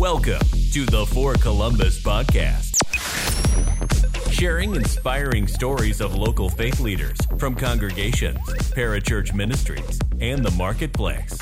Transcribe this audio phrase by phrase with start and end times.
[0.00, 0.40] Welcome
[0.72, 2.72] to the For Columbus podcast.
[4.32, 8.38] Sharing inspiring stories of local faith leaders from congregations,
[8.70, 11.38] parachurch ministries, and the marketplace.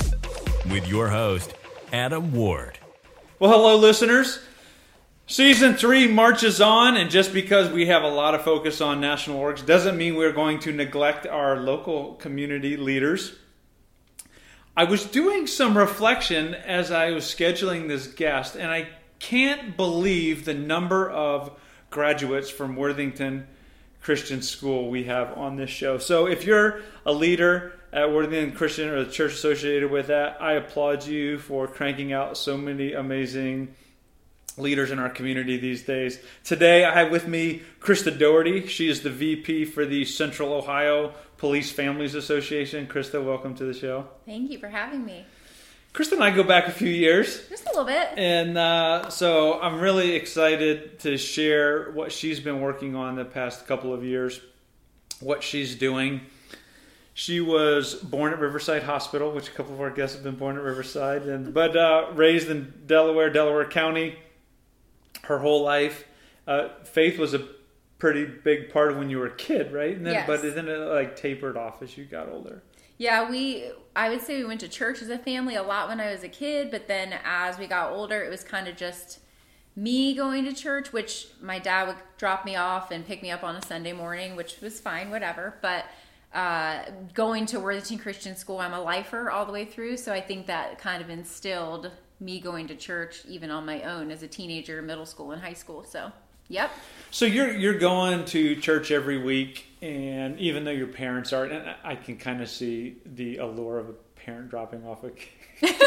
[0.69, 1.53] With your host,
[1.93, 2.77] Adam Ward.
[3.39, 4.39] Well, hello, listeners.
[5.25, 9.39] Season three marches on, and just because we have a lot of focus on national
[9.39, 13.37] orgs doesn't mean we're going to neglect our local community leaders.
[14.79, 18.87] I was doing some reflection as I was scheduling this guest, and I
[19.19, 21.51] can't believe the number of
[21.89, 23.45] graduates from Worthington
[24.01, 25.97] Christian School we have on this show.
[25.97, 30.53] So if you're a leader at Worthington Christian or the church associated with that, I
[30.53, 33.75] applaud you for cranking out so many amazing
[34.55, 36.19] leaders in our community these days.
[36.45, 38.65] Today I have with me Krista Doherty.
[38.67, 42.85] She is the VP for the Central Ohio Police Families Association.
[42.85, 44.05] Krista, welcome to the show.
[44.25, 45.25] Thank you for having me.
[45.93, 47.47] Krista and I go back a few years.
[47.47, 48.09] Just a little bit.
[48.17, 53.65] And uh, so I'm really excited to share what she's been working on the past
[53.67, 54.41] couple of years,
[55.21, 56.21] what she's doing.
[57.13, 60.57] She was born at Riverside Hospital, which a couple of our guests have been born
[60.57, 64.19] at Riverside, and but uh, raised in Delaware, Delaware County,
[65.23, 66.05] her whole life.
[66.45, 67.45] Uh, faith was a
[67.99, 69.95] pretty big part of when you were a kid, right?
[69.95, 70.27] And then, Yes.
[70.27, 72.63] But then it like tapered off as you got older.
[72.97, 75.99] Yeah, we I would say we went to church as a family a lot when
[75.99, 79.19] I was a kid, but then as we got older, it was kind of just
[79.75, 83.43] me going to church, which my dad would drop me off and pick me up
[83.43, 85.57] on a Sunday morning, which was fine, whatever.
[85.61, 85.85] But
[86.33, 86.83] uh,
[87.13, 90.47] going to Worthington Christian School, I'm a lifer all the way through, so I think
[90.47, 94.81] that kind of instilled me going to church even on my own as a teenager,
[94.81, 95.83] middle school, and high school.
[95.85, 96.11] So,
[96.49, 96.71] yep.
[97.11, 101.75] So you're you're going to church every week, and even though your parents aren't, and
[101.83, 103.93] I can kind of see the allure of a
[104.25, 105.81] parent dropping off a kid,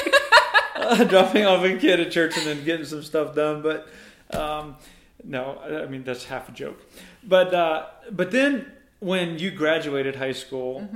[0.74, 3.62] uh, dropping off a kid at church and then getting some stuff done.
[3.62, 3.88] But
[4.36, 4.76] um,
[5.22, 6.80] no, I mean that's half a joke.
[7.22, 10.88] But uh, but then when you graduated high school,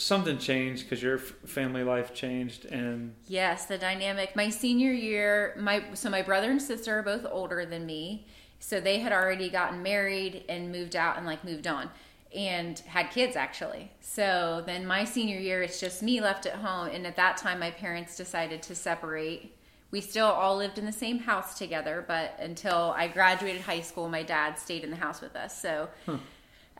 [0.00, 4.34] something changed because your family life changed, and Yes, the dynamic.
[4.34, 8.26] My senior year, my so my brother and sister are both older than me,
[8.60, 11.90] so they had already gotten married and moved out and like moved on
[12.34, 13.90] and had kids actually.
[14.00, 17.58] So then my senior year, it's just me left at home, and at that time,
[17.58, 19.56] my parents decided to separate.
[19.90, 24.08] We still all lived in the same house together, but until I graduated high school,
[24.08, 25.60] my dad stayed in the house with us.
[25.60, 25.88] So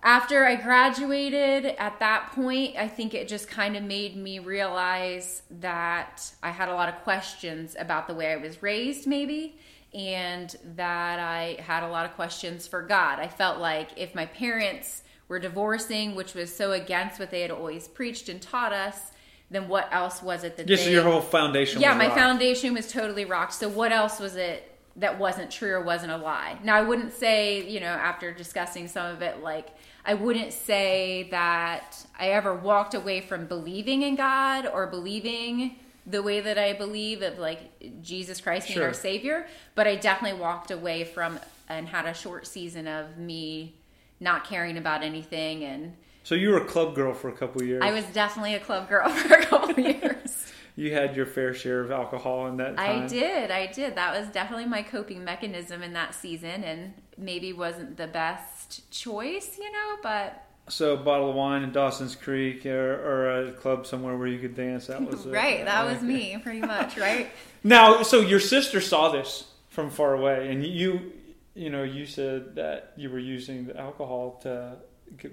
[0.02, 5.42] after I graduated, at that point, I think it just kind of made me realize
[5.60, 9.58] that I had a lot of questions about the way I was raised, maybe,
[9.92, 13.18] and that I had a lot of questions for God.
[13.18, 17.50] I felt like if my parents were divorcing, which was so against what they had
[17.50, 19.12] always preached and taught us,
[19.50, 21.80] then what else was it that just they your whole foundation.
[21.80, 22.18] yeah, my rocked.
[22.18, 23.54] foundation was totally rocked.
[23.54, 26.58] So what else was it that wasn't true or wasn't a lie?
[26.62, 29.68] Now I wouldn't say, you know, after discussing some of it, like
[30.04, 35.76] I wouldn't say that I ever walked away from believing in God or believing
[36.10, 37.60] the way that I believe of like
[38.02, 38.88] Jesus Christ being Sure.
[38.88, 41.38] our Savior, but I definitely walked away from
[41.68, 43.74] and had a short season of me
[44.18, 45.94] not caring about anything and
[46.24, 47.82] So you were a club girl for a couple years.
[47.84, 50.52] I was definitely a club girl for a couple years.
[50.76, 53.04] you had your fair share of alcohol in that time.
[53.04, 53.50] I did.
[53.50, 53.94] I did.
[53.96, 59.58] That was definitely my coping mechanism in that season and maybe wasn't the best choice,
[59.58, 63.86] you know, but So a bottle of wine in Dawson's Creek or, or a club
[63.86, 64.86] somewhere where you could dance.
[64.86, 65.30] That was it.
[65.32, 67.30] right, that was me pretty much, right?
[67.64, 71.12] Now, so your sister saw this from far away, and you,
[71.54, 74.76] you know, you said that you were using the alcohol to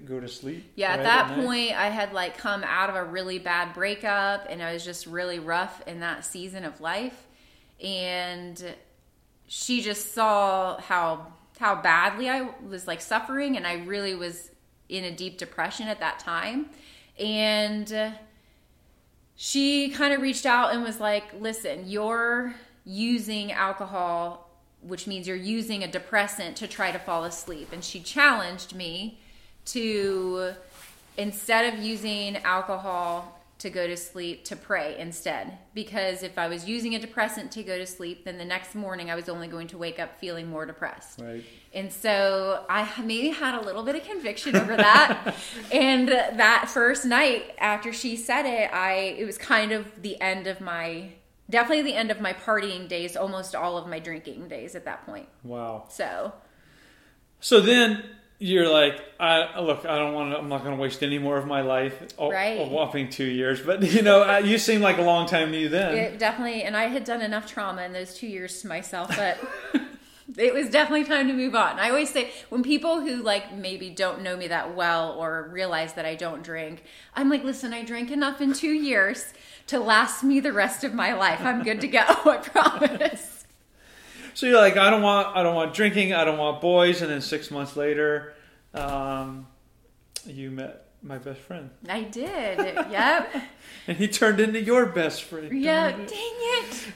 [0.04, 0.64] go to sleep.
[0.74, 4.46] Yeah, right, at that point I had like come out of a really bad breakup
[4.48, 7.26] and I was just really rough in that season of life
[7.80, 8.74] and
[9.46, 14.50] she just saw how how badly I was like suffering and I really was
[14.88, 16.66] in a deep depression at that time
[17.18, 18.10] and uh,
[19.36, 22.54] she kind of reached out and was like, "Listen, you're
[22.84, 24.50] using alcohol,
[24.82, 29.20] which means you're using a depressant to try to fall asleep." And she challenged me
[29.66, 30.54] to
[31.16, 36.68] instead of using alcohol to go to sleep to pray instead because if i was
[36.68, 39.66] using a depressant to go to sleep then the next morning i was only going
[39.66, 41.44] to wake up feeling more depressed Right.
[41.74, 45.34] And so I maybe had a little bit of conviction over that.
[45.72, 50.46] and that first night after she said it, I it was kind of the end
[50.46, 51.10] of my
[51.50, 55.04] definitely the end of my partying days, almost all of my drinking days at that
[55.06, 55.28] point.
[55.42, 55.84] Wow.
[55.88, 56.32] So
[57.40, 58.04] So then,
[58.40, 60.38] you're like, I look, I don't want to.
[60.38, 62.00] I'm not going to waste any more of my life.
[62.18, 62.60] A, Right.
[62.60, 65.68] a whopping two years, but you know, you seem like a long time to you
[65.68, 65.94] then.
[65.96, 69.38] It definitely, and I had done enough trauma in those two years to myself, but
[70.36, 71.78] it was definitely time to move on.
[71.78, 75.94] I always say when people who like maybe don't know me that well or realize
[75.94, 76.84] that I don't drink,
[77.14, 79.32] I'm like, listen, I drank enough in two years
[79.68, 81.40] to last me the rest of my life.
[81.40, 82.00] I'm good to go.
[82.06, 83.44] I promise.
[84.34, 87.10] So you're like, I don't want, I don't want drinking, I don't want boys, and
[87.10, 88.34] then six months later,
[88.72, 89.48] um,
[90.24, 92.58] you met my best friend, I did.
[92.58, 93.34] Yep.
[93.88, 95.60] and he turned into your best friend.
[95.60, 96.86] Yeah, dang it.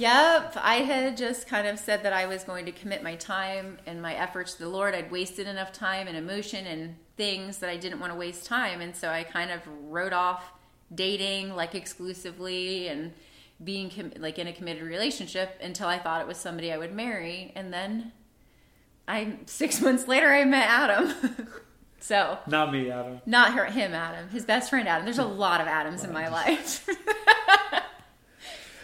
[0.00, 3.78] Yep, I had just kind of said that I was going to commit my time
[3.86, 4.94] and my efforts to the Lord.
[4.94, 8.80] I'd wasted enough time and emotion and things that I didn't want to waste time,
[8.80, 10.42] and so I kind of wrote off
[10.94, 13.12] dating like exclusively and
[13.62, 16.94] being com- like in a committed relationship until I thought it was somebody I would
[16.94, 18.12] marry, and then
[19.06, 21.14] I six months later I met Adam.
[22.00, 23.20] so Not me, Adam.
[23.26, 25.04] not her, him, Adam, his best friend Adam.
[25.04, 26.88] There's a lot of Adams in my life.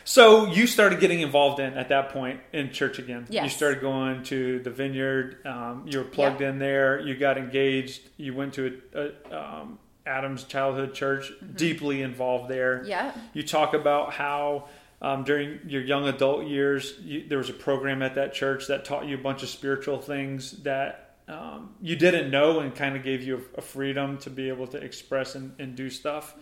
[0.09, 3.27] So you started getting involved in at that point in church again.
[3.29, 3.43] Yes.
[3.45, 5.45] You started going to the vineyard.
[5.45, 6.49] Um, you were plugged Yep.
[6.53, 7.01] in there.
[7.01, 8.03] You got engaged.
[8.17, 9.01] You went to a,
[9.33, 11.33] a um, Adam's childhood church.
[11.57, 12.79] Deeply involved there.
[12.79, 12.89] Mm-hmm.
[12.89, 13.13] yeah.
[13.35, 14.69] You talk about how
[15.03, 18.85] um, during your young adult years you, there was a program at that church that
[18.85, 23.03] taught you a bunch of spiritual things that um, you didn't know and kind of
[23.03, 26.33] gave you a, a freedom to be able to express and, and do stuff.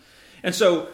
[0.42, 0.88] And so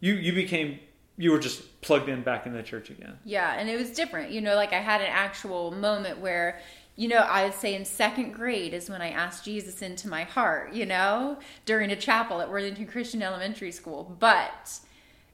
[0.00, 0.80] you you became
[1.16, 3.18] you were just plugged in back in the church again.
[3.24, 4.30] Yeah, and it was different.
[4.30, 6.60] You know, like I had an actual moment where,
[6.96, 10.24] you know, I would say in second grade is when I asked Jesus into my
[10.24, 14.16] heart, you know, during a chapel at Worthington Christian Elementary School.
[14.18, 14.80] But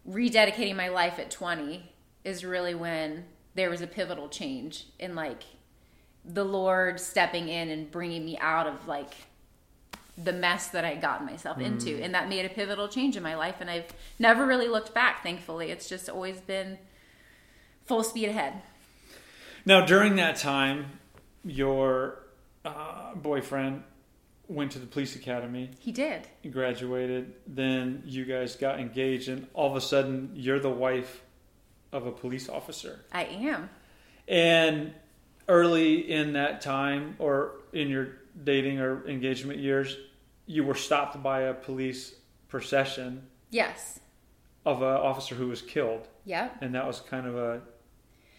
[0.09, 1.91] rededicating my life at 20
[2.25, 5.45] is really when there was a pivotal change in like
[6.25, 9.15] the Lord stepping in and bringing me out of like
[10.23, 12.03] the mess that I gotten myself into.
[12.03, 13.57] And that made a pivotal change in my life.
[13.61, 15.71] And I've never really looked back, thankfully.
[15.71, 16.79] It's just always been
[17.87, 18.55] full speed ahead.
[19.65, 20.87] Now during that time,
[21.45, 22.19] your
[22.65, 23.85] uh, boyfriend
[24.49, 26.27] went to the police academy, He did.
[26.43, 27.35] He graduated.
[27.47, 31.23] Then you guys got engaged, and all of a sudden you're the wife
[31.93, 33.01] of a police officer.
[33.13, 33.69] I am.
[34.27, 34.93] And
[35.49, 38.09] early in that time, or in your
[38.43, 39.97] dating or engagement years,
[40.49, 42.15] you were stopped by a police
[42.49, 44.01] procession Yes.
[44.67, 46.51] of an officer who was killed, Yeah.
[46.61, 47.61] and that was kind of a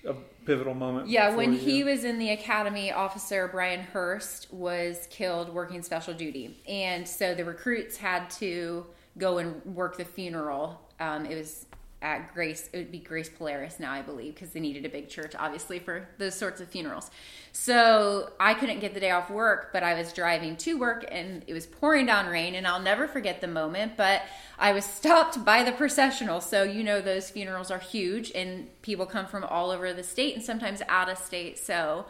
[0.05, 0.13] a
[0.45, 1.09] pivotal moment.
[1.09, 1.59] Yeah, when you.
[1.59, 6.61] he was in the academy, officer Bryan Hurst was killed working special duty.
[6.69, 8.85] And so the recruits had to
[9.17, 10.79] go and work the funeral.
[11.01, 11.65] Um, it was
[12.01, 15.09] at Grace, it would be Grace Polaris now, I believe, because they needed a big
[15.09, 17.11] church, obviously, for those sorts of funerals.
[17.51, 21.43] So I couldn't get the day off work, but I was driving to work and
[21.45, 22.55] it was pouring down rain.
[22.55, 24.21] And I'll never forget the moment, but
[24.57, 26.39] I was stopped by the processional.
[26.39, 30.35] So, you know, those funerals are huge and people come from all over the state
[30.35, 31.59] and sometimes out of state.
[31.59, 32.05] So,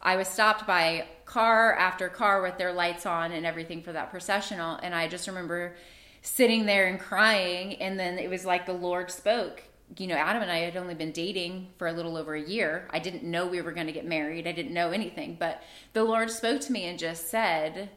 [0.00, 4.10] I was stopped by car after car with their lights on and everything for that
[4.10, 4.76] processional.
[4.76, 5.76] And I just remember
[6.24, 7.74] sitting there and crying.
[7.74, 9.62] And then it was like the Lord spoke.
[9.96, 12.88] You know, Adam and I had only been dating for a little over a year.
[12.90, 14.46] I didn't know we were going to get married.
[14.48, 15.36] I didn't know anything.
[15.38, 15.62] But
[15.92, 17.90] the Lord spoke to me and just said,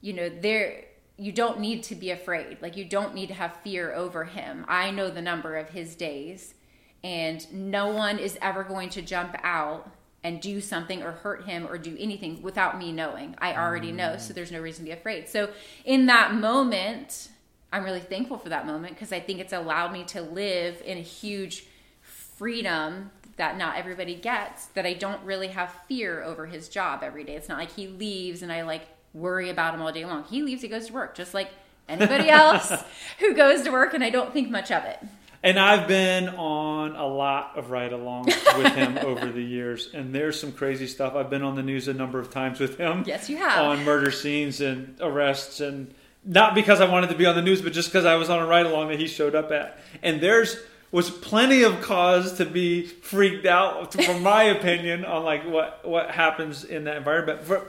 [0.00, 0.84] you know, there
[1.18, 2.58] you don't need to be afraid.
[2.60, 4.64] Like you don't need to have fear over him.
[4.68, 6.54] I know the number of his days
[7.02, 9.90] and no one is ever going to jump out
[10.22, 13.34] and do something or hurt him or do anything without me knowing.
[13.38, 14.34] I already know, so mm.
[14.34, 15.28] there's no reason to be afraid.
[15.28, 15.50] So
[15.84, 17.28] in that moment,
[17.76, 20.96] I'm really thankful for that moment because I think it's allowed me to live in
[20.96, 21.66] a huge
[22.00, 27.22] freedom that not everybody gets that I don't really have fear over his job every
[27.22, 27.36] day.
[27.36, 30.24] It's not like he leaves and I like worry about him all day long.
[30.24, 31.50] He leaves, he goes to work just like
[31.86, 32.72] anybody else
[33.18, 34.98] who goes to work and I don't think much of it.
[35.42, 40.12] And I've been on a lot of ride alongs with him over the years, and
[40.14, 41.14] there's some crazy stuff.
[41.14, 43.04] I've been on the news a number of times with him.
[43.06, 43.64] Yes, you have.
[43.64, 45.94] On murder scenes and arrests, and
[46.26, 48.40] not because I wanted to be on the news, but just because I was on
[48.40, 49.78] a ride along that he showed up at.
[50.02, 50.56] And there's
[50.90, 56.10] was plenty of cause to be freaked out, from my opinion, on like what what
[56.10, 57.40] happens in that environment.
[57.40, 57.68] But for,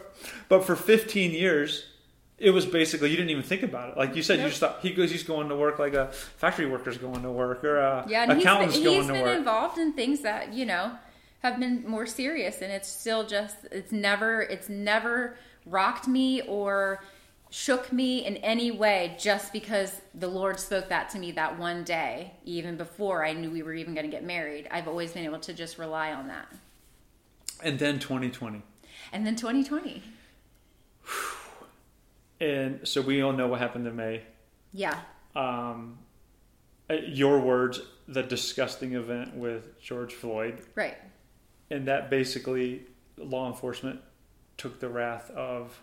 [0.49, 1.85] but for 15 years,
[2.37, 3.97] it was basically you didn't even think about it.
[3.97, 6.65] Like you said, you just thought he goes, he's going to work like a factory
[6.65, 9.21] worker's going to work, or a Yeah, and he's been, accountant's he's going to been
[9.21, 9.37] work.
[9.37, 10.93] involved in things that you know
[11.39, 15.35] have been more serious, and it's still just it's never it's never
[15.65, 17.03] rocked me or
[17.49, 21.83] shook me in any way just because the Lord spoke that to me that one
[21.83, 24.67] day, even before I knew we were even going to get married.
[24.69, 26.47] I've always been able to just rely on that.
[27.63, 28.61] And then 2020.
[29.13, 30.03] And then 2020.
[32.41, 34.23] and so we all know what happened to May.
[34.73, 34.99] Yeah.
[35.35, 35.97] Um,
[36.89, 40.97] uh, your words, the disgusting event with George Floyd, Right.
[41.69, 42.83] and that basically
[43.17, 44.01] law enforcement
[44.57, 45.81] took the wrath of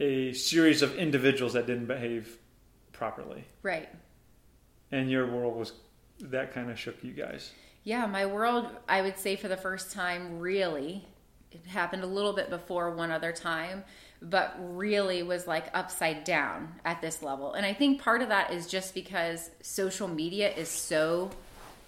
[0.00, 2.38] a series of individuals that didn't behave
[2.92, 3.88] properly, Right.
[4.92, 5.72] and your world was
[6.20, 7.52] that kind of shook you guys.
[7.82, 11.04] Yeah, my world, I would say for the first time, really,
[11.52, 13.84] it happened a little bit before one other time,
[14.22, 17.52] but really was like upside down at this level.
[17.52, 21.30] And I think part of that is just because social media is so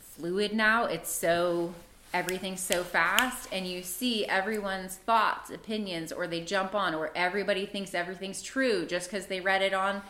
[0.01, 0.85] fluid now.
[0.85, 1.73] It's so,
[2.17, 7.67] everything's so fast, and you see everyone's thoughts, opinions, or they jump on, or everybody
[7.67, 10.01] thinks everything's true just because they read it on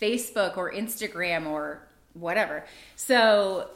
[0.00, 2.64] Facebook or Instagram or whatever.
[2.96, 3.70] So,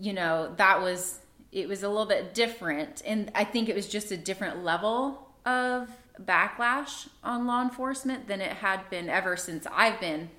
[0.00, 1.20] you know, that was
[1.52, 5.28] it was a little bit different and I think it was just a different level
[5.44, 5.88] of
[6.22, 10.30] backlash on law enforcement than it had been ever since I've been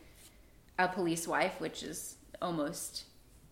[0.80, 3.04] a police wife, which is almost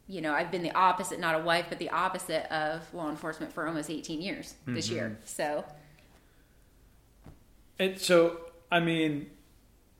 [0.10, 3.54] you know, I've been the opposite, not a wife, but the opposite of law enforcement
[3.54, 5.20] for almost 18 years this year.
[5.24, 5.64] So,
[7.78, 8.40] And so,
[8.72, 9.30] I mean,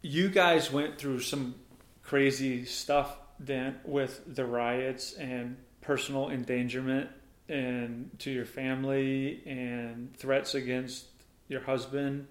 [0.02, 1.54] you guys went through some
[2.02, 7.10] crazy stuff then with the riots and personal endangerment
[7.48, 11.06] and to your family and threats against
[11.48, 12.28] your husband.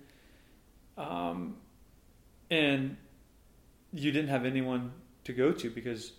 [0.97, 1.57] Um,
[2.51, 2.97] and
[3.93, 4.93] you didn't have anyone
[5.25, 6.13] to go to because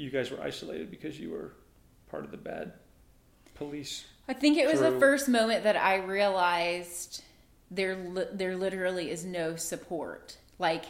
[0.00, 1.52] you guys were isolated because you were
[2.10, 2.72] part of the bad
[3.54, 4.06] police.
[4.26, 7.22] I think it was the first moment that I realized
[7.70, 10.38] there li- there literally is no support.
[10.58, 10.84] Like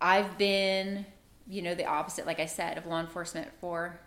[0.00, 1.06] I've been,
[1.46, 4.00] you know, the opposite like I said of law enforcement for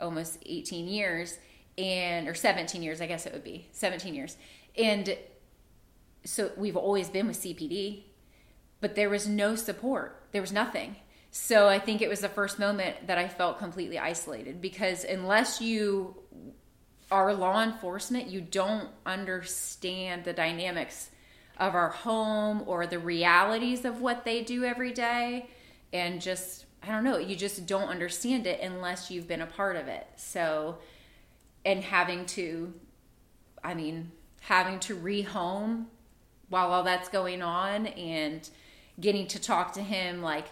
[0.00, 1.38] almost 18 years
[1.76, 3.66] and or 17 years, I guess it would be.
[3.72, 4.36] 17 years.
[4.78, 5.16] And
[6.24, 8.04] so we've always been with CPD,
[8.80, 10.22] but there was no support.
[10.32, 10.96] There was nothing.
[11.34, 15.62] So I think it was the first moment that I felt completely isolated because unless
[15.62, 16.14] you
[17.10, 21.08] are law enforcement, you don't understand the dynamics
[21.56, 25.48] of our home or the realities of what they do every day.
[25.90, 29.76] And just, I don't know, you just don't understand it unless you've been a part
[29.76, 30.06] of it.
[30.16, 30.80] So,
[31.64, 32.74] and having to,
[33.64, 34.12] I mean,
[34.42, 35.86] having to rehome
[36.50, 38.50] while all that's going on and
[39.00, 40.44] getting to talk to him like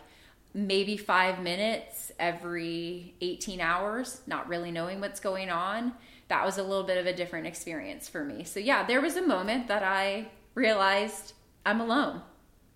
[0.54, 5.92] maybe five minutes every 18 hours, not really knowing what's going on.
[6.28, 8.44] That was a little bit of a different experience for me.
[8.44, 12.22] So yeah, there was a moment that I realized I'm alone.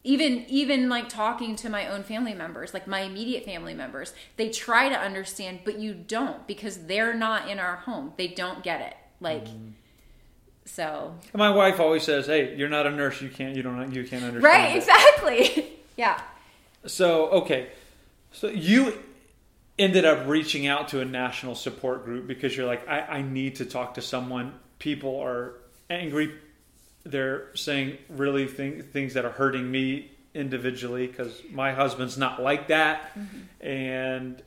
[0.06, 4.50] Even even like talking to my own family members, like my immediate family members, they
[4.50, 8.12] try to understand, but you don't because they're not in our home.
[8.18, 8.94] They don't get it.
[9.20, 9.68] Like mm-hmm.
[10.66, 13.22] so And my wife always says, "Hey, you're not a nurse.
[13.22, 13.56] You can't.
[13.56, 13.94] You don't.
[13.94, 15.72] You can't understand." Right, it." exactly.
[15.96, 16.20] yeah.
[16.86, 17.68] So okay,
[18.32, 18.98] so you
[19.78, 23.56] ended up reaching out to a national support group because you're like, I, I need
[23.56, 24.54] to talk to someone.
[24.78, 25.54] People are
[25.90, 26.32] angry.
[27.04, 32.68] They're saying really thing, things that are hurting me individually because my husband's not like
[32.68, 33.16] that.
[33.18, 33.66] Mm-hmm.
[33.66, 34.42] And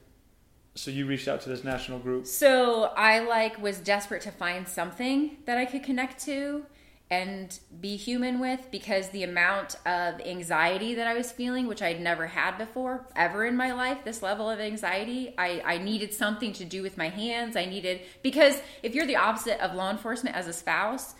[0.75, 2.25] so you reached out to this national group.
[2.25, 6.65] So I like was desperate to find something that I could connect to
[7.09, 12.01] and be human with because the amount of anxiety that I was feeling, which I'd
[12.01, 16.51] never had before, ever in my life, this level of anxiety, I, I needed something
[16.53, 17.55] to do with my hands.
[17.55, 21.15] I needed, because if you're the opposite of law enforcement as a spouse,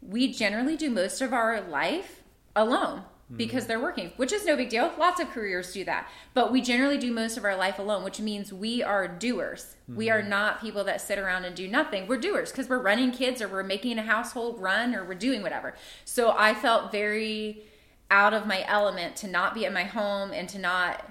[0.00, 2.22] we generally do most of our life
[2.54, 3.02] alone
[3.34, 4.92] because they're working, which is no big deal.
[4.98, 6.08] Lots of careers do that.
[6.32, 9.74] But we generally do most of our life alone, which means we are doers.
[9.88, 10.30] We are mm-hmm.
[10.30, 12.06] not people that sit around and do nothing.
[12.06, 15.42] We're doers because we're running kids or we're making a household run or we're doing
[15.42, 15.74] whatever.
[16.04, 17.64] So I felt very
[18.10, 21.04] out of my element to not be at my home and to not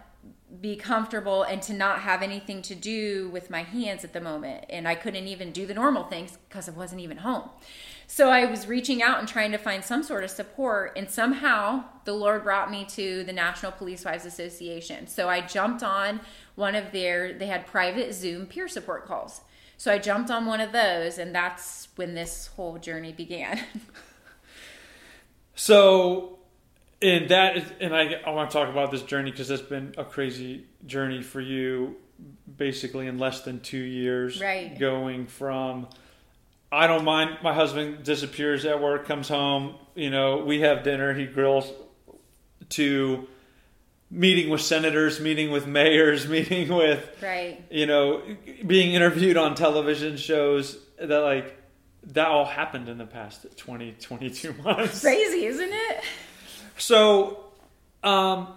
[0.62, 4.66] be comfortable and to not have anything to do with my hands at the moment.
[4.70, 7.50] And I couldn't even do the normal things because I wasn't even home.
[8.08, 10.94] So I was reaching out and trying to find some sort of support.
[10.96, 15.08] And somehow the Lord brought me to the National Police Wives Association.
[15.08, 16.22] So I jumped on
[16.56, 19.42] one of their, they had private Zoom peer support calls.
[19.78, 23.60] So I jumped on one of those, and that's when this whole journey began.
[25.56, 26.40] So,
[27.02, 29.96] and that is, and I, I want to talk about this journey because it's been
[29.98, 31.96] a crazy journey for you,
[32.58, 34.42] basically in less than two years.
[34.42, 34.78] Right.
[34.78, 35.88] Going from,
[36.76, 41.14] I don't mind, my husband disappears at work, comes home, you know, we have dinner,
[41.14, 41.72] he grills,
[42.70, 43.28] to
[44.12, 47.64] meeting with senators, meeting with mayors, meeting with, right.
[47.72, 48.22] you know,
[48.68, 51.58] being interviewed on television shows that like,
[52.14, 55.02] that all happened in the past 20, 22 months.
[55.02, 56.04] Crazy, isn't it?
[56.78, 57.46] So,
[58.04, 58.50] Um,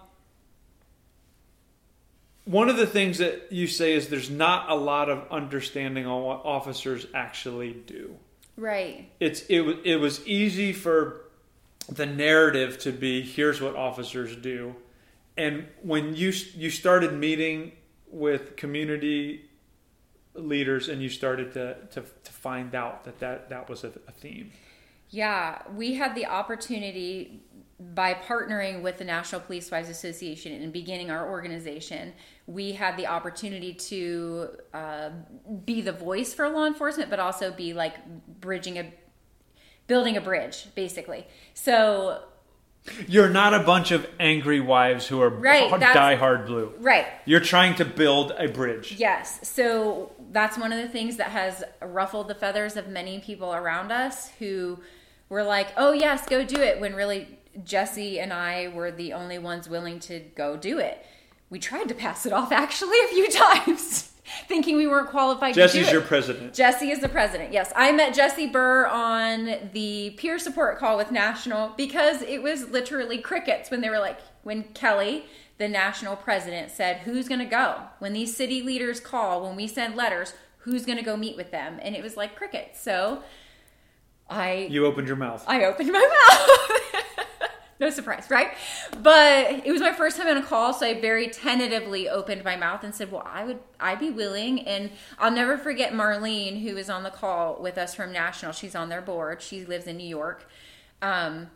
[2.49, 6.23] one of the things that you say is there's not a lot of understanding on
[6.23, 8.17] what officers actually do.
[8.57, 9.11] Right.
[9.21, 11.27] It's it was it was easy for
[11.91, 14.75] the narrative to be here's what officers do,
[15.37, 17.73] and when you you started meeting
[18.11, 19.45] with community
[20.35, 24.13] leaders and you started to to, to find out that that, that was a, a
[24.13, 24.51] theme.
[25.11, 27.43] Yeah, we had the opportunity
[27.81, 32.13] by partnering with the National Police Wives Association and beginning our organization,
[32.47, 35.11] we had the opportunity to uh,
[35.65, 37.95] be the voice for law enforcement, but also be like
[38.41, 38.93] bridging a,
[39.87, 41.27] building a bridge, basically.
[41.55, 42.23] So
[43.07, 46.73] you're not a bunch of angry wives who are right, die hard blue.
[46.79, 47.07] Right.
[47.27, 48.97] You're trying to build a bridge.
[48.99, 49.41] Yes.
[49.49, 53.93] So that's one of the things that has ruffled the feathers of many people around
[53.93, 54.79] us who
[55.29, 59.39] were like, "Oh yes, go do it," when really Jesse and I were the only
[59.39, 61.05] ones willing to go do it.
[61.51, 64.13] We tried to pass it off actually a few times,
[64.49, 66.55] thinking we weren't qualified to Jesse's your president.
[66.55, 67.53] Jesse is the president.
[67.53, 67.73] Yes.
[67.75, 73.19] I met Jesse Burr on the peer support call with National because it was literally
[73.19, 75.27] crickets when they were like, when Kelly,
[75.59, 77.83] the national president, said, Who's going to go?
[77.99, 81.51] When these city leaders call, when we send letters, who's going to go meet with
[81.51, 81.79] them?
[81.83, 82.81] And it was like crickets.
[82.81, 83.23] So
[84.29, 84.69] I.
[84.71, 85.45] You opened your mouth.
[85.47, 85.99] I opened my
[86.93, 86.98] mouth.
[87.81, 88.53] No surprise, right?
[89.03, 92.57] But it was my first time on a call, so I very tentatively opened my
[92.57, 96.75] mouth and said, "Well, I would, I'd be willing." And I'll never forget Marlene, who
[96.75, 98.53] was on the call with us from National.
[98.53, 99.43] She's on their board.
[99.43, 100.49] She lives in New York.
[101.01, 101.51] Um,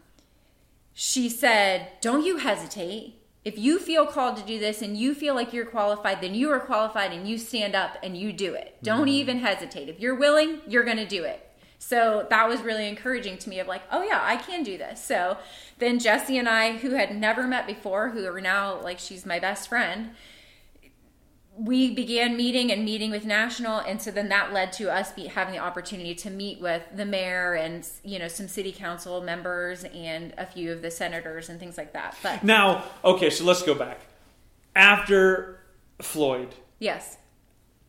[0.95, 5.35] she said, "Don't you hesitate." If you feel called to do this and you feel
[5.35, 8.79] like you're qualified, then you are qualified and you stand up and you do it.
[8.85, 9.09] Don't mm-hmm.
[9.09, 9.88] even hesitate.
[9.88, 11.51] If you're willing, you're going to do it.
[11.85, 15.05] So that was really encouraging to me of like, oh yeah, I can do this.
[15.05, 15.37] So
[15.79, 19.41] then Jesse and I, who had never met before, who are now like she's my
[19.41, 20.11] best friend,
[21.57, 23.81] we began meeting and meeting with national.
[23.81, 27.05] And so then that led to us be, having the opportunity to meet with the
[27.05, 31.59] mayor and you know some city council members and a few of the senators and
[31.59, 32.16] things like that.
[32.23, 34.03] But now okay so let's go back.
[34.77, 35.59] After
[36.01, 37.18] floyd yes.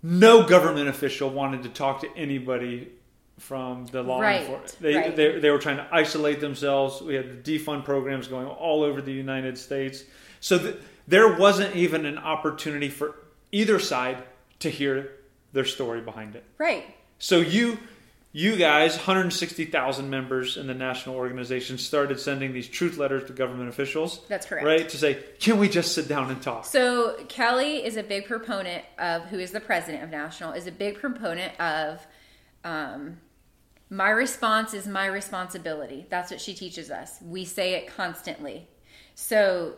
[0.01, 2.91] no government official wanted to talk to anybody
[3.39, 4.77] from the law right, enforcement.
[4.79, 5.15] They, right.
[5.15, 7.01] they, they were trying to isolate themselves.
[7.01, 10.03] We had the defund programs going all over the United States.
[10.39, 10.75] So th-
[11.07, 13.15] there wasn't even an opportunity for
[13.51, 14.23] either side
[14.59, 15.11] to hear
[15.51, 16.43] their story behind it.
[16.57, 16.85] Right.
[17.19, 17.77] So you
[18.35, 23.69] you guys, 160,000 members in the national organization, started sending these truth letters to government
[23.69, 24.21] officials.
[24.27, 24.65] That's correct.
[24.65, 24.89] Right?
[24.89, 26.65] To say, can we just sit down and talk?
[26.65, 30.71] So Kelly is a big proponent of, who is the president of National, is a
[30.71, 32.05] big proponent of
[32.63, 33.17] um,
[33.89, 36.07] my response is my responsibility.
[36.09, 37.19] That's what she teaches us.
[37.21, 38.67] We say it constantly.
[39.15, 39.75] So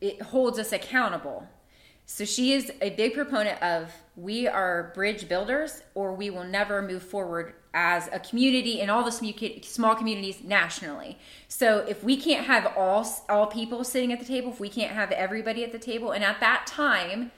[0.00, 1.46] it holds us accountable.
[2.04, 6.82] So she is a big proponent of we are bridge builders or we will never
[6.82, 9.12] move forward as a community in all the
[9.62, 11.18] small communities nationally.
[11.48, 14.92] So if we can't have all all people sitting at the table, if we can't
[14.92, 17.30] have everybody at the table and at that time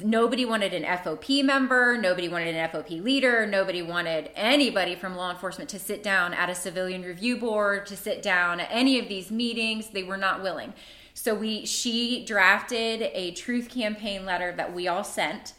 [0.00, 5.30] nobody wanted an FOP member, nobody wanted an FOP leader, nobody wanted anybody from law
[5.30, 9.08] enforcement to sit down at a civilian review board, to sit down at any of
[9.08, 9.90] these meetings.
[9.90, 10.72] They were not willing.
[11.14, 15.52] So we she drafted a truth campaign letter that we all sent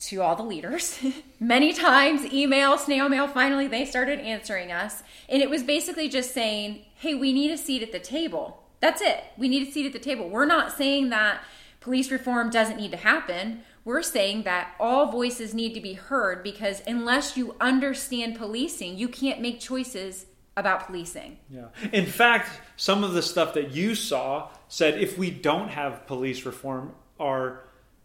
[0.00, 0.98] to all the leaders.
[1.40, 5.04] Many times email snail mail finally they started answering us.
[5.28, 8.64] And it was basically just saying hey we need a seat at the table.
[8.80, 9.22] That's it.
[9.38, 10.28] We need a seat at the table.
[10.28, 11.40] We're not saying that
[11.84, 13.60] police reform doesn't need to happen.
[13.84, 19.06] We're saying that all voices need to be heard because unless you understand policing, you
[19.06, 20.24] can't make choices
[20.56, 21.36] about policing.
[21.50, 21.66] Yeah.
[21.92, 26.46] In fact, some of the stuff that you saw said if we don't have police
[26.46, 27.60] reform, our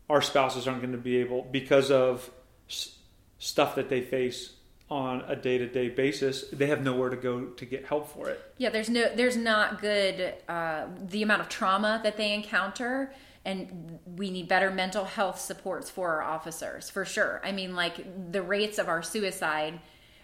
[0.10, 2.30] our spouses aren't going to be able because of
[2.68, 2.98] s-
[3.38, 4.56] stuff that they face
[4.90, 8.72] on a day-to-day basis they have nowhere to go to get help for it yeah
[8.72, 13.14] there's no there's not good uh, the amount of trauma that they encounter
[13.50, 18.32] and we need better mental health supports for our officers for sure i mean like
[18.32, 19.80] the rates of our suicide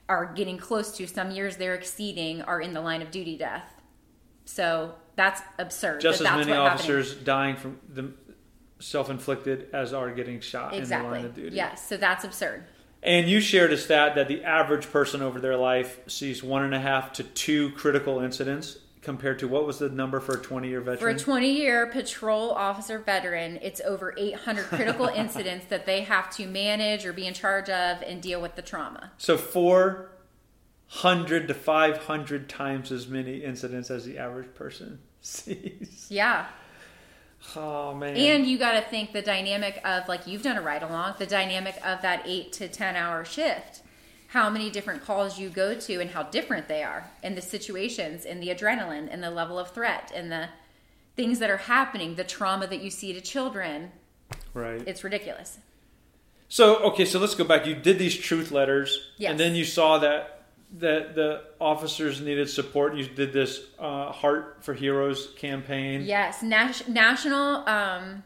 [0.07, 3.81] are getting close to some years they're exceeding are in the line of duty death
[4.45, 7.25] so that's absurd just as many officers happening.
[7.25, 8.13] dying from the
[8.79, 11.05] self-inflicted as are getting shot exactly.
[11.05, 12.63] in the line of duty yes so that's absurd
[13.01, 16.73] and you shared a stat that the average person over their life sees one and
[16.75, 20.67] a half to two critical incidents compared to what was the number for a 20
[20.67, 20.99] year veteran?
[20.99, 26.29] For a 20 year patrol officer veteran, it's over 800 critical incidents that they have
[26.31, 29.11] to manage or be in charge of and deal with the trauma.
[29.17, 36.07] So 400 to 500 times as many incidents as the average person Jeez.
[36.09, 36.47] Yeah.
[37.55, 38.15] Oh man.
[38.15, 41.27] And you got to think the dynamic of, like, you've done a ride along, the
[41.27, 43.81] dynamic of that eight to 10 hour shift.
[44.35, 48.25] How many different calls you go to and how different they are, and the situations,
[48.25, 50.49] and the adrenaline, and the level of threat, and the
[51.15, 53.93] things that are happening, the trauma that you see to children.
[54.53, 54.83] right.
[54.85, 55.59] It's ridiculous.
[56.49, 57.65] So okay, so let's go back.
[57.65, 59.31] You did these truth letters, Yes.
[59.31, 60.43] and then you saw that
[60.79, 62.93] that the officers needed support.
[62.97, 66.01] You did this uh, Heart for Heroes campaign.
[66.01, 68.21] Yes, Nas- National um,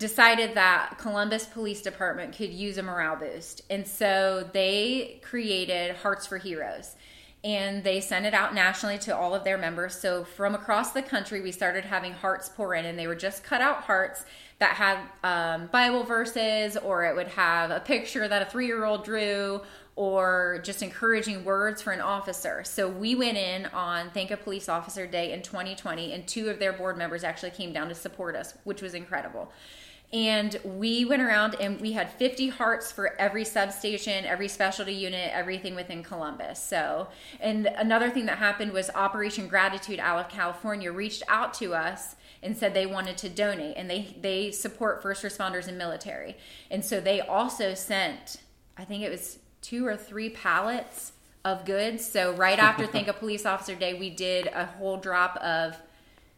[0.00, 6.26] decided that Columbus Police Department could use a morale boost, and so they created Hearts
[6.26, 6.96] for Heroes,
[7.44, 9.94] and they sent it out nationally to all of their members.
[9.94, 13.44] So from across the country, we started having hearts pour in, and they were just
[13.44, 14.24] cut out hearts
[14.58, 18.86] that had um, Bible verses, or it would have a picture that a three year
[18.86, 19.60] old drew,
[19.96, 22.64] or just encouraging words for an officer.
[22.64, 26.58] So we went in on Thank a Police Officer Day in 2020, and two of
[26.58, 29.52] their board members actually came down to support us, which was incredible.
[30.12, 35.30] And we went around and we had 50 hearts for every substation, every specialty unit,
[35.32, 36.60] everything within Columbus.
[36.60, 41.74] So, and another thing that happened was Operation Gratitude out of California reached out to
[41.74, 46.36] us and said they wanted to donate and they they support first responders and military.
[46.70, 48.38] And so they also sent
[48.76, 51.12] I think it was two or three pallets
[51.44, 52.04] of goods.
[52.04, 55.76] So right after Thank a Police Officer Day, we did a whole drop of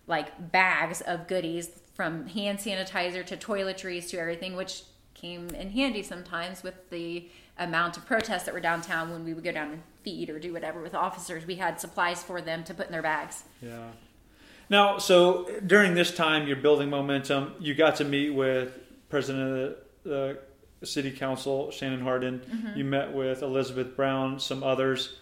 [0.06, 4.83] like bags of goodies from hand sanitizer to toiletries to everything, which
[5.14, 7.28] came in handy sometimes with the
[7.59, 10.52] amount of protests that were downtown when we would go down and feed or do
[10.52, 11.46] whatever with officers.
[11.46, 13.44] We had supplies for them to put in their bags.
[13.61, 13.88] Yeah.
[14.70, 17.55] Now, so during this time, you're building momentum.
[17.61, 18.78] You got to meet with
[19.11, 20.38] President of the,
[20.81, 22.40] the City Council, Shannon Hardin.
[22.40, 22.78] Mm-hmm.
[22.78, 25.18] You met with Elizabeth Brown, some others.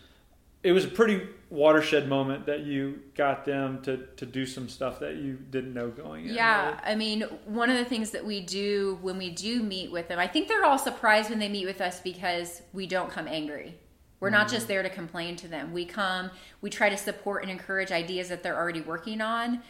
[0.62, 5.00] It was a pretty watershed moment that you got them to, to do some stuff
[5.00, 6.34] that you didn't know going in.
[6.34, 6.80] Yeah, right?
[6.84, 10.18] I mean, one of the things that we do when we do meet with them,
[10.18, 13.74] I think they're all surprised when they meet with us because we don't come angry.
[14.20, 14.56] We're not mm-hmm.
[14.56, 15.72] just there to complain to them.
[15.72, 19.62] We come, we try to support and encourage ideas that they're already working on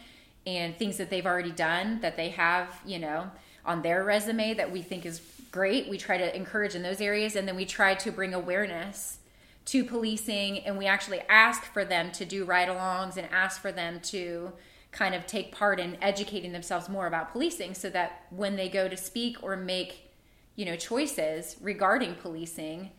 [0.45, 3.31] and things that they've already done that they have, you know,
[3.65, 5.89] on their resume that we think is great.
[5.89, 9.19] We try to encourage in those areas and then we try to bring awareness
[9.65, 13.71] to policing and we actually ask for them to do ride alongs and ask for
[13.71, 14.51] them to
[14.91, 18.87] kind of take part in educating themselves more about policing so that when they go
[18.87, 20.11] to speak or make
[20.55, 22.89] you know choices regarding policing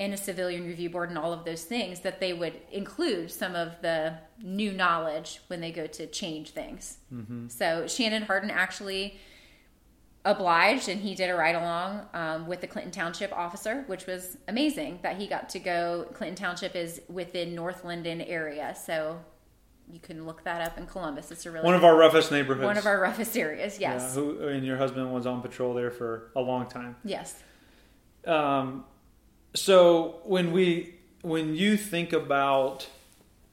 [0.00, 3.54] and a civilian review board and all of those things that they would include some
[3.54, 6.98] of the new knowledge when they go to change things.
[7.12, 7.48] Mm-hmm.
[7.48, 9.18] So shannon Hardin actually
[10.24, 14.36] obliged and he did a ride along um, with the Clinton Township officer, which was
[14.48, 16.06] amazing that he got to go.
[16.14, 19.18] Clinton Township is within North Linden area, so
[19.90, 21.30] you can look that up in Columbus.
[21.32, 22.64] It's a really One of our roughest neighborhoods.
[22.64, 23.80] one of our roughest areas.
[23.80, 26.94] Yeah, Yes, who, and your husband was on patrol there for a long time.
[27.04, 27.42] yes,
[28.24, 28.84] Um,
[29.54, 32.88] so when we when you think about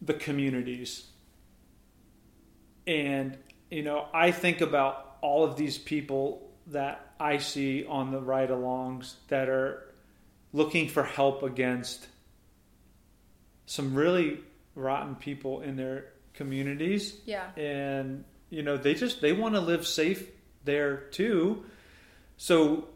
[0.01, 1.07] the communities,
[2.87, 3.37] and
[3.69, 9.15] you know, I think about all of these people that I see on the ride-alongs
[9.27, 9.93] that are
[10.53, 12.07] looking for help against
[13.65, 14.39] some really
[14.75, 17.15] rotten people in their communities.
[17.25, 20.29] Yeah, and you know they just they want to live safe
[20.63, 21.65] there too.
[22.37, 22.87] So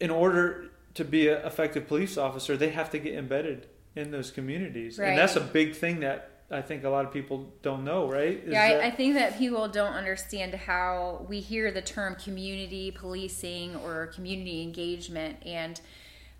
[0.00, 4.30] in order to be an effective police officer they have to get embedded in those
[4.30, 4.98] communities.
[4.98, 5.10] Right.
[5.10, 8.38] and that's a big thing that i think a lot of people don't know right
[8.44, 8.68] Is yeah.
[8.68, 13.76] that- I, I think that people don't understand how we hear the term community policing
[13.76, 15.80] or community engagement and.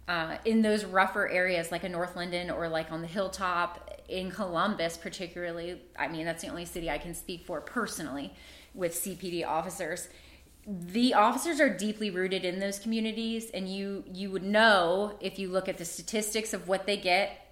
[0.07, 4.31] Uh, in those rougher areas like a North Linden or like on the hilltop in
[4.31, 8.35] Columbus, particularly, I mean, that's the only city I can speak for personally
[8.75, 10.09] with CPD officers.
[10.67, 15.49] The officers are deeply rooted in those communities, and you you would know if you
[15.49, 17.44] look at the statistics of what they get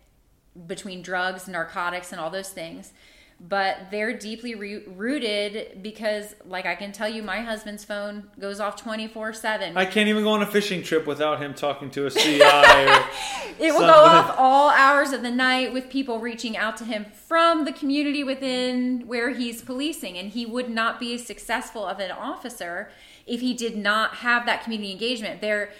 [0.67, 2.93] between drugs, narcotics, and all those things.
[3.41, 8.61] But they're deeply re- rooted because, like I can tell you, my husband's phone goes
[8.61, 9.77] off twenty four seven.
[9.77, 13.73] i can't even go on a fishing trip without him talking to a ci It
[13.73, 17.65] will go off all hours of the night with people reaching out to him from
[17.65, 20.17] the community within where he's policing.
[20.17, 22.91] And he would not be as successful of an officer
[23.27, 25.41] if he did not have that community engagement.
[25.41, 25.71] There,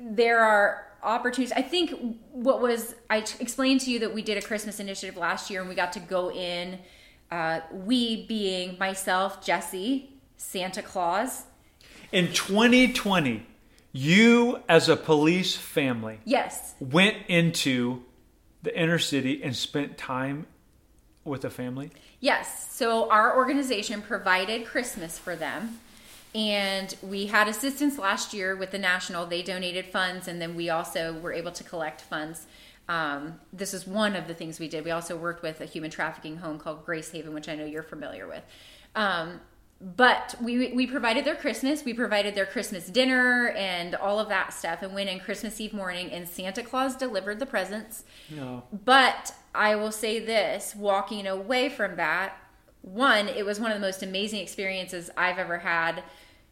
[0.00, 1.52] there are opportunities.
[1.52, 5.16] I think what was I t- explained to you that we did a Christmas initiative
[5.16, 6.78] last year and we got to go in.
[7.30, 11.44] Uh, we being myself, Jesse, Santa Claus.
[12.12, 13.46] in 2020
[13.92, 18.02] you as a police family Yes, went into
[18.62, 20.46] the inner city and spent time
[21.24, 21.90] with a family?
[22.20, 22.72] Yes.
[22.72, 25.78] So our organization provided Christmas for them.
[26.34, 29.26] And we had assistance last year with the national.
[29.26, 32.46] They donated funds, and then we also were able to collect funds.
[32.88, 34.84] Um, this is one of the things we did.
[34.84, 37.82] We also worked with a human trafficking home called Grace Haven, which I know you're
[37.82, 38.42] familiar with.
[38.94, 39.40] Um,
[39.80, 44.52] but we we provided their Christmas, we provided their Christmas dinner and all of that
[44.52, 48.04] stuff, and went in Christmas Eve morning, and Santa Claus delivered the presents.
[48.28, 48.64] No.
[48.84, 52.36] But I will say this: walking away from that,
[52.82, 56.02] one, it was one of the most amazing experiences I've ever had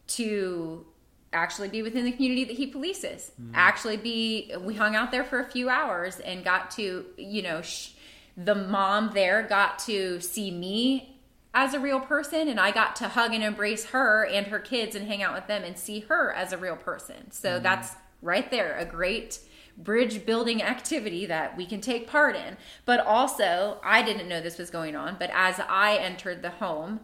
[0.09, 0.87] to
[1.33, 3.31] actually be within the community that he polices.
[3.31, 3.53] Mm-hmm.
[3.55, 7.63] Actually, be we hung out there for a few hours and got to you know.
[7.63, 7.91] Sh-
[8.39, 11.17] the mom there got to see me
[11.53, 14.95] as a real person and I got to hug and embrace her and her kids
[14.95, 17.33] and hang out with them and see her as a real person.
[17.33, 17.65] So mm-hmm.
[17.65, 19.41] that's right there a great
[19.79, 22.57] bridge building activity that we can take part in.
[22.85, 27.01] But also, I didn't know this was going on, but as I entered the home,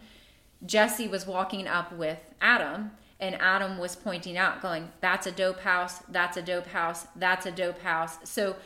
[0.66, 5.60] Jesse was walking up with Adam and Adam was pointing out going, that's a dope
[5.60, 8.18] house, that's a dope house, that's a dope house.
[8.24, 8.56] So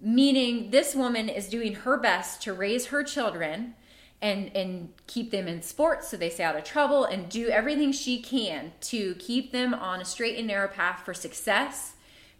[0.00, 3.74] meaning this woman is doing her best to raise her children
[4.20, 7.92] and and keep them in sports so they stay out of trouble and do everything
[7.92, 11.94] she can to keep them on a straight and narrow path for success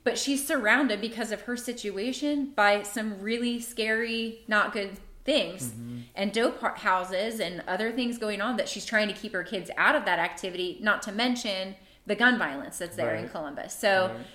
[0.09, 5.99] but she's surrounded because of her situation by some really scary not good things mm-hmm.
[6.15, 9.71] and dope houses and other things going on that she's trying to keep her kids
[9.77, 11.75] out of that activity not to mention
[12.07, 14.27] the gun violence that's there in Columbus so Right.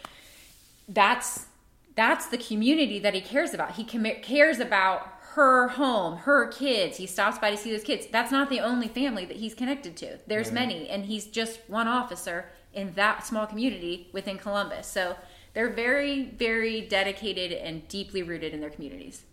[0.90, 1.48] that's
[1.96, 3.72] that's the community that he cares about.
[3.74, 6.98] He com- cares about her home, her kids.
[6.98, 8.08] He stops by to see those kids.
[8.12, 10.18] That's not the only family that he's connected to.
[10.26, 14.88] There's many, and he's just one officer in that small community within Columbus.
[14.88, 15.16] So
[15.54, 19.24] they're very, very dedicated and deeply rooted in their communities.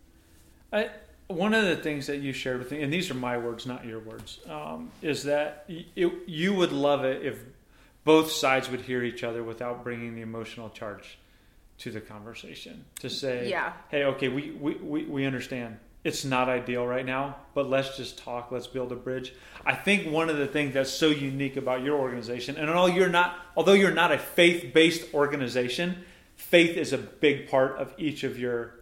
[0.72, 0.90] I,
[1.26, 3.84] one of the things that you shared with me, and these are my words, not
[3.84, 7.38] your words, um, is that it, you would love it if
[8.04, 11.18] both sides would hear each other without bringing the emotional charge
[11.78, 12.84] to the conversation.
[13.00, 13.72] To say, Yeah.
[13.90, 15.78] hey, okay, we, we, we, we understand.
[16.02, 18.50] It's not ideal right now, but let's just talk.
[18.50, 19.34] Let's build a bridge.
[19.66, 23.10] I think one of the things that's so unique about your organization, and although you're
[23.10, 26.04] not, although you're not a faith-based organization,
[26.40, 28.80] faith is a big part of each of your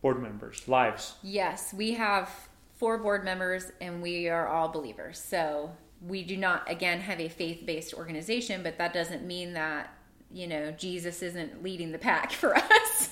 [0.00, 1.14] board members' lives.
[1.22, 2.30] Yes, we have
[2.76, 5.18] four board members and we are all believers.
[5.18, 9.92] So we do not, again, have a faith based organization, but that doesn't mean that,
[10.30, 13.10] you know, Jesus isn't leading the pack for us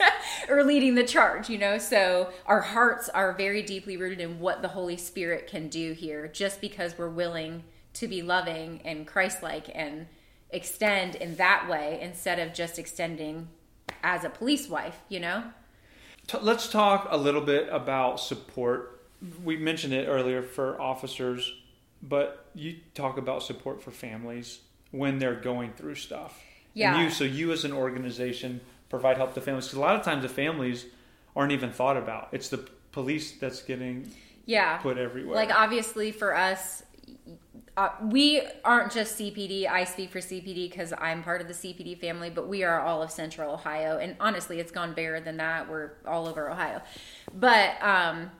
[0.48, 1.78] or leading the charge, you know?
[1.78, 6.28] So our hearts are very deeply rooted in what the Holy Spirit can do here
[6.28, 10.06] just because we're willing to be loving and Christ like and
[10.50, 13.48] extend in that way instead of just extending
[14.06, 15.42] as a police wife, you know?
[16.40, 19.02] Let's talk a little bit about support.
[19.42, 21.52] We mentioned it earlier for officers,
[22.02, 24.60] but you talk about support for families
[24.92, 26.40] when they're going through stuff.
[26.72, 26.94] Yeah.
[26.94, 30.04] And you, so you as an organization provide help to families because a lot of
[30.04, 30.86] times the families
[31.34, 32.28] aren't even thought about.
[32.30, 32.58] It's the
[32.92, 34.08] police that's getting
[34.44, 34.76] Yeah.
[34.78, 35.34] put everywhere.
[35.34, 36.84] Like obviously for us,
[37.76, 39.66] uh, we aren't just CPD.
[39.66, 43.02] I speak for CPD because I'm part of the CPD family, but we are all
[43.02, 45.68] of Central Ohio, and honestly, it's gone bigger than that.
[45.68, 46.80] We're all over Ohio,
[47.34, 48.30] but um,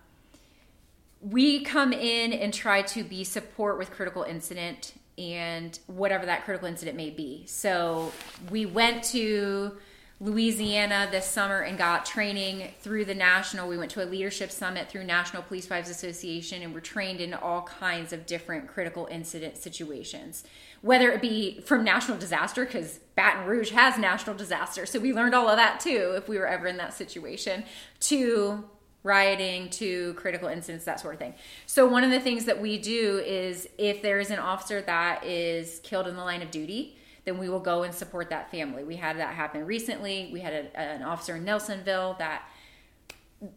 [1.21, 6.69] we come in and try to be support with critical incident and whatever that critical
[6.69, 7.45] incident may be.
[7.47, 8.13] So
[8.51, 9.77] we went to
[10.19, 13.69] Louisiana this summer and got training through the national.
[13.69, 17.35] We went to a leadership summit through National Police Wives Association and we're trained in
[17.35, 20.45] all kinds of different critical incident situations.
[20.81, 25.35] Whether it be from national disaster, because Baton Rouge has national disaster, so we learned
[25.35, 27.65] all of that too if we were ever in that situation,
[28.01, 28.65] to
[29.03, 31.35] rioting to critical incidents, that sort of thing.
[31.67, 35.25] So, one of the things that we do is if there is an officer that
[35.25, 36.96] is killed in the line of duty,
[37.27, 38.85] then we will go and support that family.
[38.85, 40.31] We had that happen recently.
[40.33, 42.49] We had a, an officer in Nelsonville that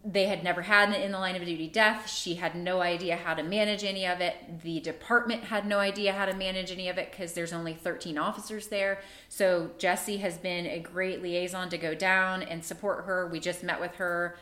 [0.04, 2.10] they had never had an in the line of duty death.
[2.10, 4.36] She had no idea how to manage any of it.
[4.64, 8.18] The department had no idea how to manage any of it because there's only 13
[8.18, 9.02] officers there.
[9.30, 13.28] So Jesse has been a great liaison to go down and support her.
[13.28, 14.36] We just met with her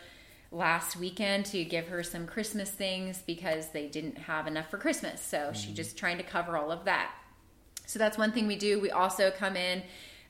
[0.51, 5.21] last weekend to give her some Christmas things because they didn't have enough for Christmas.
[5.21, 5.75] So she's mm-hmm.
[5.75, 7.11] just trying to cover all of that.
[7.87, 8.79] So that's one thing we do.
[8.79, 9.81] We also come in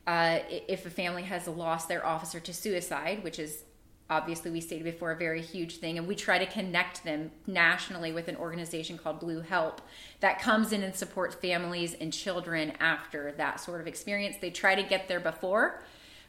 [0.05, 3.63] uh, if a family has lost their officer to suicide, which is
[4.09, 8.13] obviously we stated before a very huge thing, and we try to connect them nationally
[8.13, 9.81] with an organization called Blue Help
[10.21, 14.37] that comes in and supports families and children after that sort of experience.
[14.39, 15.83] They try to get there before.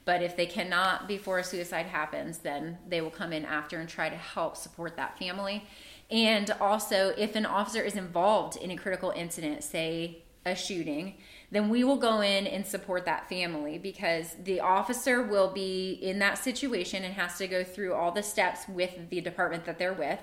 [0.04, 3.86] But if they cannot before a suicide happens, then they will come in after and
[3.86, 5.66] try to help support that family.
[6.10, 11.14] And also, if an officer is involved in a critical incident, say a shooting,
[11.50, 16.18] then we will go in and support that family because the officer will be in
[16.18, 19.94] that situation and has to go through all the steps with the department that they're
[19.94, 20.20] with,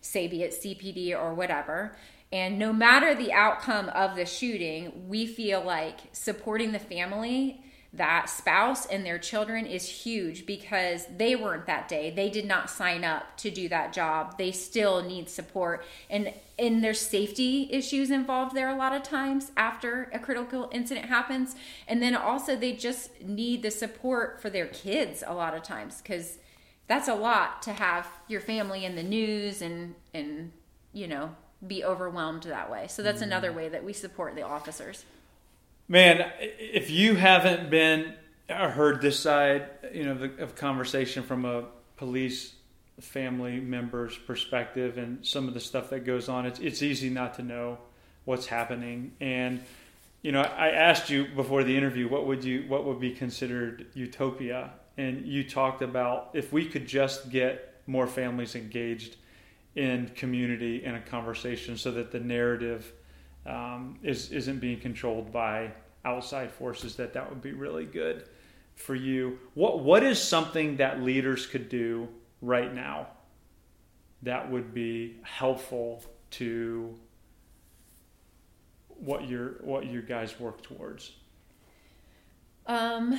[0.00, 1.96] say be it CPD or whatever.
[2.32, 7.62] And no matter the outcome of the shooting, we feel like supporting the family
[7.94, 12.10] that spouse and their children is huge because they weren't that day.
[12.10, 14.38] They did not sign up to do that job.
[14.38, 15.84] They still need support.
[16.08, 21.06] And and there's safety issues involved there a lot of times after a critical incident
[21.06, 21.54] happens.
[21.86, 26.02] And then also they just need the support for their kids a lot of times
[26.02, 26.38] cuz
[26.86, 30.52] that's a lot to have your family in the news and and
[30.94, 32.86] you know be overwhelmed that way.
[32.88, 33.24] So that's mm-hmm.
[33.24, 35.04] another way that we support the officers.
[35.88, 38.14] Man, if you haven't been
[38.48, 41.64] or heard this side, you know, of conversation from a
[41.96, 42.54] police
[43.00, 47.34] family member's perspective and some of the stuff that goes on, it's it's easy not
[47.34, 47.78] to know
[48.24, 49.12] what's happening.
[49.20, 49.62] And
[50.22, 53.86] you know, I asked you before the interview, what would you what would be considered
[53.94, 54.70] utopia?
[54.96, 59.16] And you talked about if we could just get more families engaged
[59.74, 62.92] in community and a conversation, so that the narrative
[63.46, 65.72] um, is isn't being controlled by
[66.04, 68.28] outside forces, that that would be really good
[68.74, 69.38] for you.
[69.54, 72.08] What what is something that leaders could do
[72.40, 73.08] right now
[74.22, 76.94] that would be helpful to
[78.88, 81.12] what your what you guys work towards?
[82.66, 83.18] Um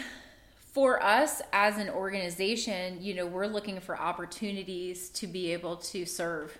[0.73, 6.03] for us as an organization, you know, we're looking for opportunities to be able to
[6.03, 6.57] serve.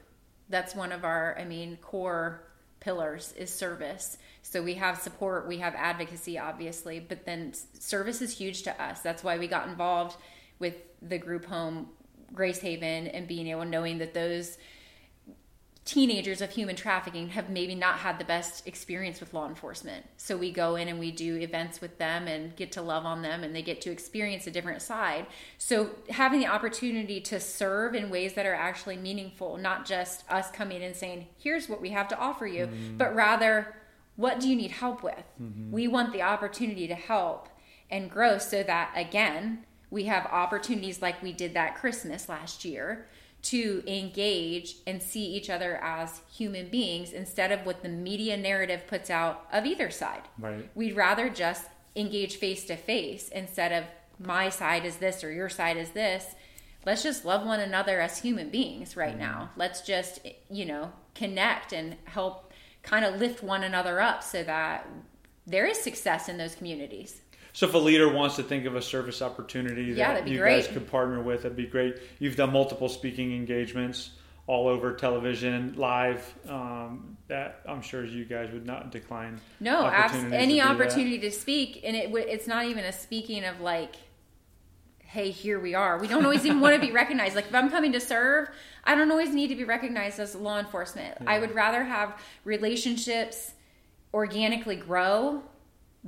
[0.49, 2.43] That's one of our, I mean, core
[2.83, 4.17] pillars is service.
[4.41, 9.01] So we have support, we have advocacy, obviously, but then service is huge to us.
[9.01, 10.17] That's why we got involved
[10.59, 11.89] with the group home
[12.33, 14.57] Grace Haven and being able knowing that those
[15.85, 20.05] teenagers of human trafficking have maybe not had the best experience with law enforcement.
[20.15, 23.21] So we go in and we do events with them and get to love on
[23.21, 25.27] them and they get to experience a different side.
[25.57, 30.49] So having the opportunity to serve in ways that are actually meaningful, not just us
[30.51, 32.97] coming in and saying, here's what we have to offer you, mm-hmm.
[32.97, 33.75] but rather,
[34.15, 35.25] what do you need help with?
[35.41, 35.71] Mm-hmm.
[35.71, 37.49] We want the opportunity to help
[37.89, 43.07] and grow so that, again, we have opportunities like we did that Christmas last year
[43.43, 48.87] to engage and see each other as human beings instead of what the media narrative
[48.87, 50.23] puts out of either side.
[50.39, 50.69] Right.
[50.75, 53.83] We'd rather just engage face to face instead of
[54.25, 56.35] my side is this or your side is this.
[56.85, 59.51] Let's just love one another as human beings right mm now.
[59.57, 62.51] Let's just, you know, connect and help
[62.81, 64.87] kind of lift one another up so that
[65.45, 67.21] there is success in those communities.
[67.53, 70.65] So if a leader wants to think of a service opportunity yeah, that you great.
[70.65, 71.99] guys could partner with, that'd be great.
[72.17, 74.09] You've done multiple speaking engagements
[74.47, 76.33] all over television, live.
[76.49, 79.39] Um, that I'm sure you guys would not decline.
[79.59, 81.31] No, any opportunity that.
[81.31, 83.95] to speak, and it it's not even a speaking of like,
[84.99, 85.99] hey, here we are.
[85.99, 87.35] We don't always even want to be recognized.
[87.35, 88.49] Like if I'm coming to serve,
[88.83, 91.17] I don't always need to be recognized as law enforcement.
[91.21, 91.31] Yeah.
[91.31, 93.53] I would rather have relationships
[94.13, 95.43] organically grow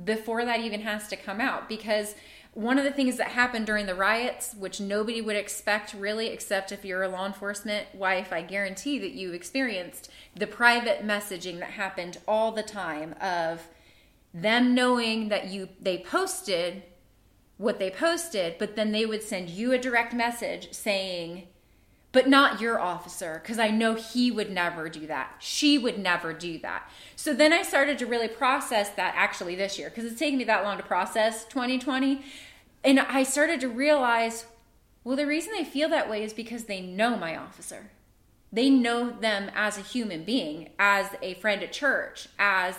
[0.02, 1.68] before that even has to come out.
[1.68, 2.14] Because
[2.52, 6.72] one of the things that happened during the riots, which nobody would expect really, except
[6.72, 11.70] if you're a law enforcement wife, I guarantee that you experienced the private messaging that
[11.70, 13.68] happened all the time of
[14.32, 16.82] them knowing that you they posted
[17.58, 21.48] what they posted, but then they would send you a direct message saying,
[22.16, 25.34] but not your officer because I know he would never do that.
[25.38, 26.90] She would never do that.
[27.14, 30.44] So then I started to really process that actually this year because it's taken me
[30.44, 32.24] that long to process 2020.
[32.82, 34.46] And I started to realize
[35.04, 37.90] well, the reason they feel that way is because they know my officer.
[38.50, 42.76] They know them as a human being, as a friend at church, as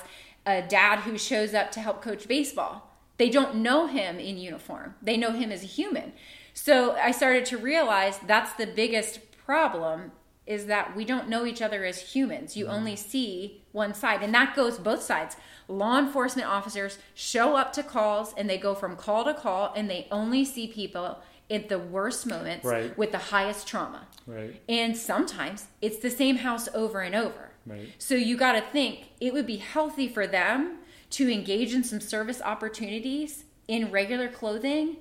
[0.48, 2.90] a dad who shows up to help coach baseball.
[3.20, 6.14] They don't know him in uniform, they know him as a human.
[6.56, 10.12] So I started to realize that's the biggest problem
[10.46, 12.56] is that we don't know each other as humans.
[12.56, 12.74] You mm.
[12.74, 15.38] only see one side, and that goes both sides.
[15.70, 19.90] Law enforcement officers show up to calls and they go from call to call and
[19.90, 21.20] they only see people
[21.50, 22.98] at the worst moments right.
[22.98, 24.08] with the highest trauma.
[24.26, 24.62] Right.
[24.68, 27.52] And sometimes it's the same house over and over.
[27.66, 27.90] Right.
[27.98, 30.80] So you got to think it would be healthy for them
[31.12, 34.98] to engage in some service opportunities in regular clothing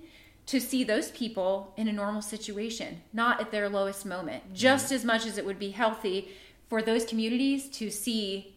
[0.47, 4.95] to see those people in a normal situation, not at their lowest moment, just mm-hmm.
[4.95, 6.29] as much as it would be healthy
[6.69, 8.57] for those communities to see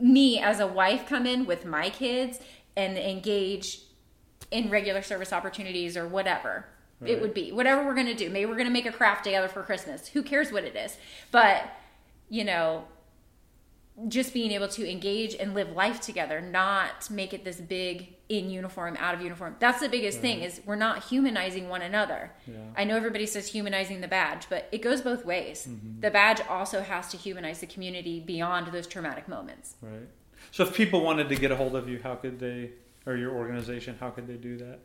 [0.00, 2.38] me as a wife come in with my kids
[2.76, 3.80] and engage
[4.50, 6.66] in regular service opportunities or whatever
[7.00, 7.10] right.
[7.10, 7.52] it would be.
[7.52, 8.28] Whatever we're going to do.
[8.30, 10.08] Maybe we're going to make a craft together for Christmas.
[10.08, 10.96] Who cares what it is?
[11.30, 11.64] But,
[12.28, 12.84] you know,
[14.08, 18.50] just being able to engage and live life together, not make it this big in
[18.50, 19.56] uniform, out of uniform.
[19.58, 20.22] That's the biggest right.
[20.22, 22.32] thing is we're not humanizing one another.
[22.46, 22.56] Yeah.
[22.76, 25.66] I know everybody says humanizing the badge, but it goes both ways.
[25.68, 26.00] Mm-hmm.
[26.00, 29.76] The badge also has to humanize the community beyond those traumatic moments.
[29.80, 30.08] Right.
[30.50, 32.72] So if people wanted to get a hold of you, how could they,
[33.06, 34.78] or your organization, how could they do that?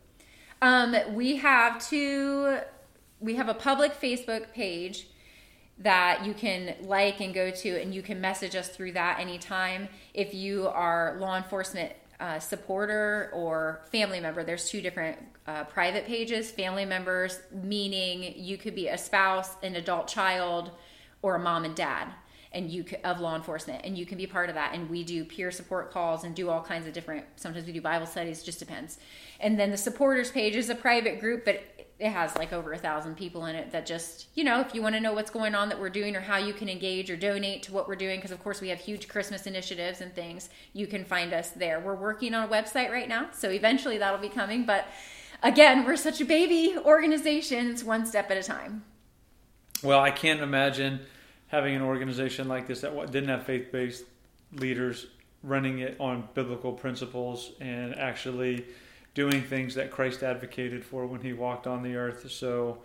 [0.62, 2.59] Um, we have two.
[3.20, 5.07] We have a public Facebook page
[5.82, 9.88] that you can like and go to, and you can message us through that anytime.
[10.13, 15.17] If you are law enforcement uh, supporter or family member, there's two different
[15.47, 16.51] uh, private pages.
[16.51, 20.71] Family members, meaning you could be a spouse, an adult child,
[21.21, 22.07] or a mom and dad
[22.53, 25.23] and you of law enforcement and you can be part of that and we do
[25.23, 28.59] peer support calls and do all kinds of different sometimes we do bible studies just
[28.59, 28.97] depends
[29.39, 31.63] and then the supporters page is a private group but
[32.02, 34.82] it has like over a thousand people in it that just you know if you
[34.82, 37.16] want to know what's going on that we're doing or how you can engage or
[37.16, 40.49] donate to what we're doing because of course we have huge christmas initiatives and things
[40.74, 41.80] you can find us there.
[41.80, 44.88] We're working on a website right now so eventually that'll be coming but
[45.43, 48.84] again we're such a baby organization it's one step at a time.
[49.84, 51.02] Well i can't imagine
[51.49, 54.06] having an organization like this that didn't have faith-based
[54.54, 55.06] leaders
[55.43, 58.66] running it on biblical principles and actually
[59.14, 62.30] doing things that Christ advocated for when he walked on the earth.
[62.32, 62.80] So,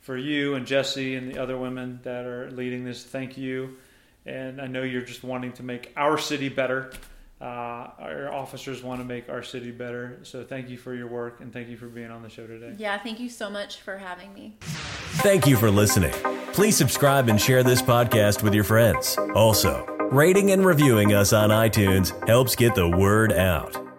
[0.00, 3.76] for you and Jesse and the other women that are leading this, thank you.
[4.24, 6.92] And I know you're just wanting to make our city better.
[7.40, 10.18] Uh, our officers want to make our city better.
[10.22, 12.74] So, thank you for your work and thank you for being on the show today.
[12.78, 14.56] Yeah, thank you so much for having me.
[14.60, 16.12] Thank you for listening.
[16.52, 19.16] Please subscribe and share this podcast with your friends.
[19.34, 23.89] Also, rating and reviewing us on iTunes helps get the word out.